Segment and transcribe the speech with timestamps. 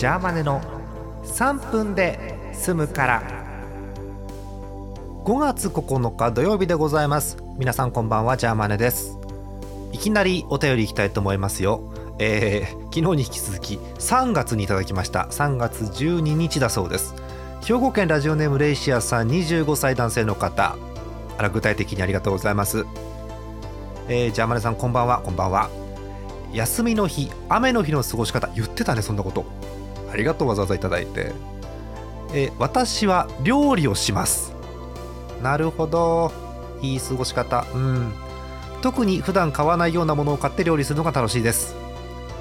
[0.00, 0.62] ジャーマネの
[1.24, 3.22] 3分で済むから。
[5.26, 7.36] 5月9日土曜日でございます。
[7.58, 9.18] 皆さんこんばんはジャーマネです。
[9.92, 11.92] いきなりお便りいきたいと思いますよ。
[12.18, 15.28] えー、昨日に引き続き3月にいただきました。
[15.32, 17.14] 3月12日だそうです。
[17.62, 20.76] 兵庫県ラジオネームレイシアさん25歳男性の方。
[21.36, 22.86] あら具体的にありがとうございます。
[24.08, 25.68] えー、ジャーマネさんこんばんはこんばんは。
[26.54, 29.44] 休みの日雨の日の過ごし方言ってたねそんなこと。
[30.12, 30.88] ありがとうわざわざいた。
[30.88, 31.32] だいて、
[32.32, 34.52] え私は料理をします。
[35.42, 36.32] なるほど。
[36.82, 37.64] いい過ごし方。
[37.74, 38.12] うん。
[38.82, 41.74] 特に普段買わないようなものを買って料理するのが楽しいです。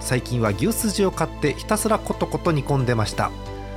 [0.00, 3.30] 最近は牛すじを買ってひたすらコトコト煮込んでました。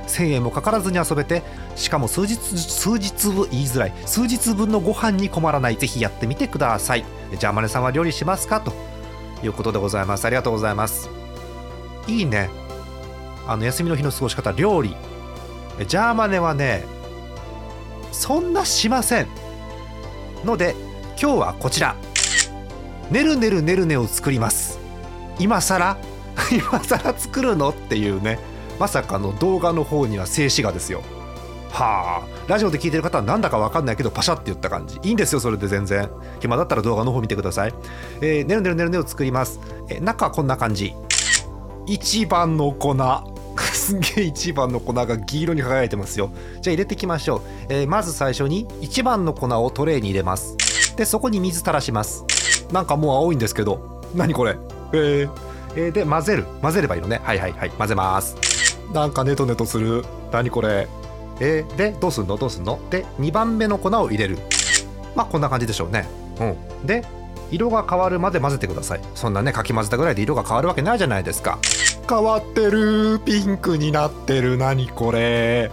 [0.06, 1.42] 1000円もかからずに遊べて
[1.76, 3.92] しかも数日数日分言いづらい。
[4.06, 5.76] 数日分のご飯に困らない。
[5.76, 7.04] ぜひやってみてください。
[7.38, 8.60] じゃあマネさんは料理しますか？
[8.60, 8.72] と
[9.42, 10.24] いうことでございます。
[10.24, 11.08] ありがとうございます。
[12.06, 12.50] いいね。
[13.46, 14.96] あの休みの日の過ごし方料理。
[15.86, 16.84] ジャーマネはね
[18.12, 19.28] そんなしません。
[20.44, 20.74] ので
[21.20, 21.96] 今日はこちら。
[23.10, 24.78] ねるねるねるねを作ります。
[25.38, 25.98] 今さら
[26.50, 27.70] 今さら作るの？
[27.70, 28.38] っていうね。
[28.78, 31.02] まさかの動画の方には静止画ですよ。
[31.70, 32.34] はあ。
[32.48, 34.98] ラジオで聞いてる方はなんだか分かんないけどパシャって言った感じ。
[35.02, 36.08] いいんですよそれで全然。
[36.40, 37.74] 暇だったら動画の方見てください、
[38.20, 40.94] えー、ねるねるねるねを作ります、えー中はこんな感じ。
[41.86, 42.94] 一番の粉。
[43.84, 46.30] すんげえ一番の粉が黄色に輝いてますよ。
[46.62, 50.56] じゃあ入れていきましょう、えーまず最初に一番の粉をトレーに入れます。
[50.96, 52.24] でそこに水垂らします。
[52.72, 54.02] なんかもう青いんですけど。
[54.14, 54.56] 何これ？
[54.94, 55.30] えー
[55.76, 56.46] えーで混ぜる。
[56.62, 57.20] 混ぜればいいのね。
[57.22, 57.70] はいはいはい。
[57.70, 58.36] 混ぜます。
[58.94, 60.02] なんかネトネトする。
[60.32, 60.88] 何これ？
[61.40, 62.38] えーでどうすんの？
[62.38, 62.80] どうすんの？
[62.88, 64.38] で2番目の粉を入れる。
[65.14, 66.06] まあこんな感じでしょうね。
[66.40, 66.86] うん。
[66.86, 67.04] で
[67.50, 69.00] 色が変わるまで混ぜてください。
[69.14, 71.58] そんなねかき混ぜたぐらいで色が変わるわけないじゃないですか。
[72.08, 73.20] 変わってる。
[73.24, 74.56] ピンクになってる。
[74.56, 75.70] 何これ。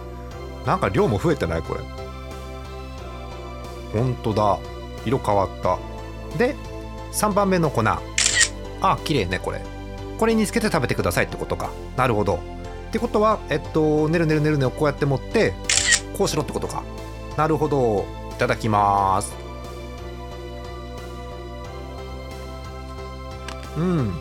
[0.66, 1.62] なんか量も増えてない？
[1.62, 1.80] これ。
[3.92, 4.58] ほんとだ。
[5.04, 5.78] 色変わった。
[6.38, 6.56] で
[7.12, 7.82] 3番目の粉。
[7.84, 8.00] あ
[9.04, 9.60] 綺麗ねこれ。
[10.18, 11.70] これにつけて食べてくださいってことか。
[11.96, 12.36] なるほど。
[12.36, 12.38] っ
[12.92, 15.54] てことはえっとねるねるねるねをこうやって持って
[16.16, 16.82] こうしろってことか。
[17.36, 18.04] なるほど。
[18.30, 19.34] いただきます。
[23.76, 24.14] うん。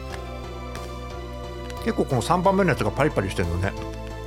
[1.83, 3.73] 結構この3番目のやつがパリパリしてるのね。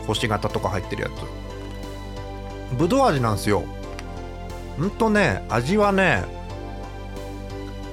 [0.06, 2.76] 星型とか入ってるやつ。
[2.76, 3.64] ぶどう味なんですよ。
[4.78, 6.24] ほんとね味はね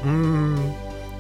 [0.04, 0.74] うーん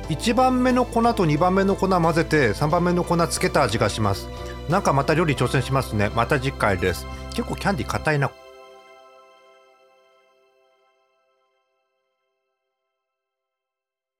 [0.10, 4.28] 1番目の粉と2番目の粉混ぜて3番目の粉つけた味がします。
[4.70, 6.10] なんかまた料理挑戦しますね。
[6.16, 7.06] また次回です。
[7.34, 8.30] 結構キャンディー硬いな